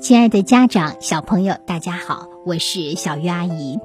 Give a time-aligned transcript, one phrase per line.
[0.00, 3.80] 亲爱的家长、小朋友，大家好，我是小鱼阿姨。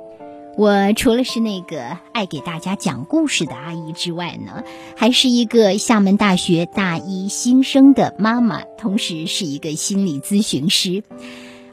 [0.55, 4.63] 我除了是那个爱给大家讲故事的阿姨之外呢，
[4.95, 11.03] 还是一个厦门大学大一新生的妈妈，同时是一个心理咨询师。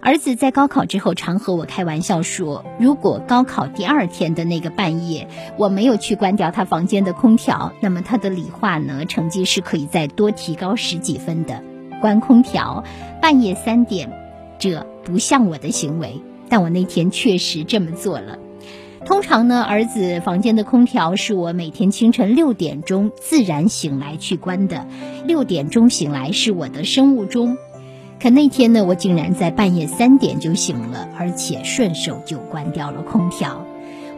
[0.00, 5.28] 儿子在高考之后，常和我开玩笑说，如果高考第二天的那个半夜，
[5.58, 11.62] 我没有去关掉他房间的空调，那么他的理化呢，成绩是可以再多提高十几分的。
[12.00, 12.82] 关空调，
[13.20, 14.19] 半夜三点。
[14.60, 18.38] 这不像我的行为，但我那天确实这么做了。
[19.06, 24.86] 通常呢，儿子房间的空调是我每天清晨六点钟自然醒来去关的。
[25.26, 27.56] 六点钟醒来是我的生物钟，
[28.22, 33.64] 可那天呢，我竟然在半夜三点就醒了，而且顺手就关掉了空调。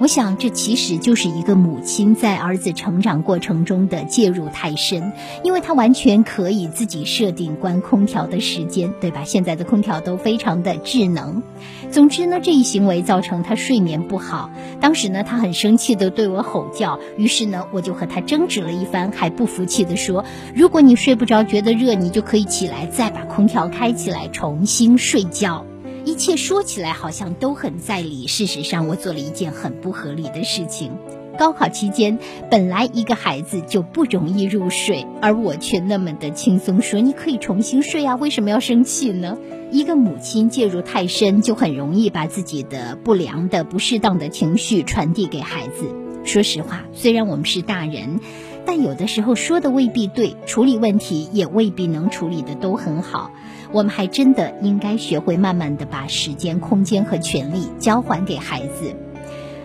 [0.02, 5.12] 我想，这其实就是一个母亲在儿子成长过程中的介入太深，
[5.44, 9.22] 因为她完全可以自己设定关空调的时间，对吧？
[9.24, 11.44] 现在的空调都非常的智能。
[11.92, 14.50] 总之呢，这一行为造成他睡眠不好。
[14.80, 25.64] 当时呢，他很生气的对我吼叫，于是呢，我就和他争执了一番，还不服气的说：“如果你睡不着，觉得热，你就可以起来，再把空调开起来，重新睡觉。”
[26.04, 30.92] 一切说起来好像都很在理，事实上我做了一件很不合理的事情。
[31.38, 32.18] 高考期间，
[32.50, 39.38] 本来一个孩子就不容易入睡，而我却那么的轻松说：“你可以重新睡啊，为什么要生气呢？”
[39.72, 45.86] 一个母亲介入太深，就很容易把自己的不良的、不适当的情绪传递给孩子。
[46.24, 48.20] 说实话，虽然我们是大人，
[48.64, 53.30] 但有的时候说的未必对，处理问题也未必能处理的都很好。
[53.72, 58.94] 我们还真的应该学会慢慢的把时间、空间和权利交还给孩子。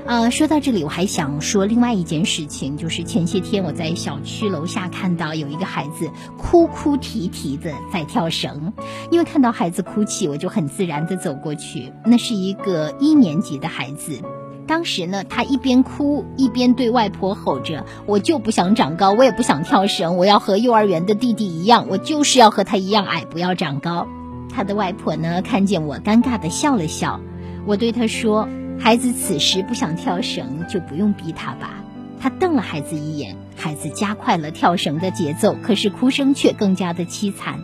[0.06, 8.72] 呃，说到这里，我还想说另外一件事情，就是前些天我在小区楼下看到有一个孩子哭哭啼啼的在跳绳，
[9.12, 11.92] 因为看到孩子哭泣，我就很自然的走过去。
[12.06, 14.22] 那是一个一年级的孩子。
[14.68, 24.08] 当时呢，他一边哭一边对外婆吼着：“我就不想长高，我也不想跳绳，我要和幼儿园的弟弟一样，我就是要和他一样矮，不要长高。”
[24.54, 27.22] 他的外婆呢，看见我尴尬的笑了笑。
[27.66, 31.84] 我对他说：“孩子此时不想跳绳，就不用逼他吧。”
[32.20, 37.60] 他瞪了孩子一眼，孩子加快了跳绳的节奏，可是哭声却更加的凄惨。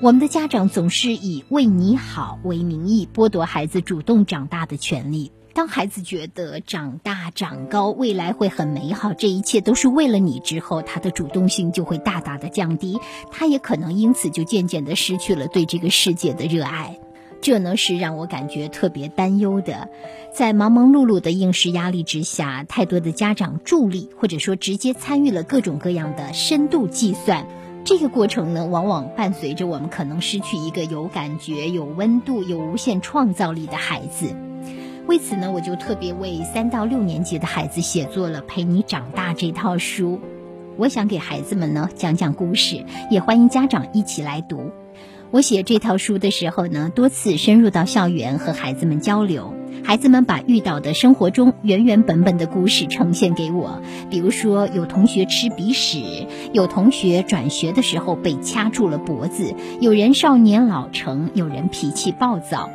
[0.00, 5.32] 我们的家长总是以为你好为名义，剥夺孩子主动长大的权利。
[5.52, 12.98] 当孩子觉得长大长高未来会很美好，这一切都是为了你之后，他的主动性就会大大的降低，
[13.30, 16.98] 他也可能因此就渐渐的失去了对这个世界的热爱。
[17.40, 19.88] 这呢是让我感觉特别担忧的。
[20.32, 27.46] 在忙忙碌碌的应试压力之下，太多的家长助力或者说直接参与了各种各样的深度计算，
[27.84, 34.36] 这个过程呢，往往伴随着我们可能失去一个有感觉、有温度、有无限创造力的孩子。
[35.10, 40.20] 为此呢，我就特别为三到六年级的孩子写作了《陪你长大》这套书。
[40.76, 44.70] 我想给孩子们呢讲讲故事，也欢迎家长一起来读。
[45.32, 53.82] 我写这套书的时候呢，多次深入到校园和孩子们交流，孩子们把遇到的生活中原原本本的故事呈现给我。
[54.10, 62.70] 比如说，有同学吃鼻屎，有同学转学的时候被掐住了脖子，有人少年老成，有人脾气暴躁。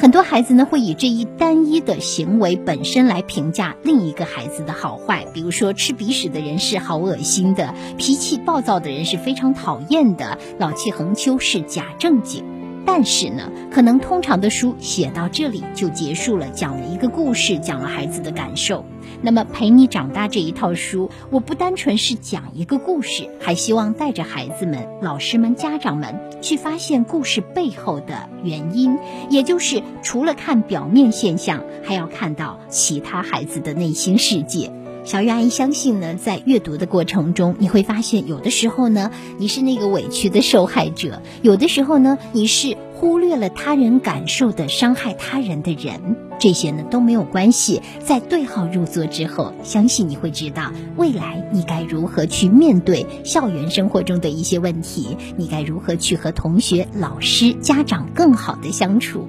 [0.00, 12.57] 很多孩子呢会以这一单一的行为本身来评价另一个孩子的好坏，比如说吃鼻屎的人是好恶心的，脾气暴躁的人是非常讨厌的，老气横秋是假正经。
[12.86, 18.84] 但是呢，可能通常的书写到这里就结束了，讲了一个故事，讲了孩子的感受。
[19.20, 28.96] 那么陪你长大这一套书，我不单纯是讲一个故事，还希望带着孩子们、老师们、家长们去发现故事背后的原因，
[29.28, 34.72] 也就是除了看表面现象，还要看到其他孩子的内心世界。
[35.08, 46.18] 小鱼阿姨相信呢，在阅读的过程中，你会发现，有的时候呢，你是那个委屈的受害者；有的时候呢，你是忽略了他人感受的伤害他人的人。
[46.38, 47.80] 这些呢都没有关系。
[48.04, 59.26] 在对号入座之后，相信你会知道未来你该如何去面对校园生活中的一些问题，你该如何去和同学、老师、家长更好的相处。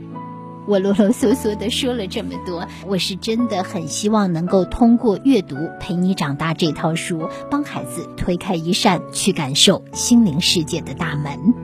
[0.70, 11.56] 我啰啰嗦嗦的说了这么多，我是真的很希望能够通过阅读《陪你长大》这套书，帮孩子推开一扇去感受心灵世界的大门，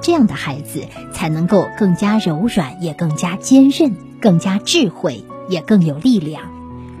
[0.00, 6.44] 这样的孩子才能够更加柔软，也更加坚韧，更加智慧，也更有力量。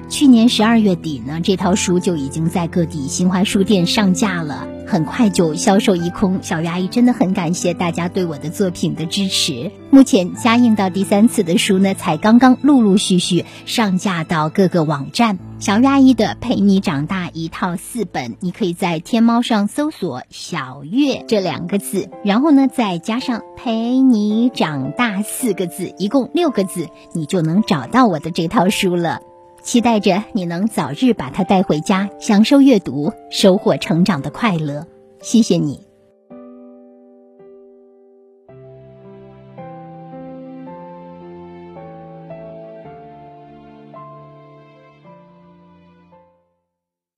[0.08, 4.66] 去年十二月底呢，这套书就已经在各地新华书店上架了。
[4.86, 6.38] 很快就销售一空。
[6.42, 9.70] 小鱼阿姨真的很感谢大家对我的作品的支持。
[9.90, 15.38] 目前加印到第三次的书呢，才刚刚陆陆续续上架到各个网站。
[15.58, 29.20] 小鱼阿姨的《陪你长大》一套四本，你可以在天猫上搜索“小月”这两个字，然后呢再加上“陪你长大”四个字，一共六个字，你就能找到我的这套书了。
[29.66, 34.86] 期待着你能早日把它带回家，享受阅读，收获成长的快乐。
[35.20, 35.85] 谢谢你。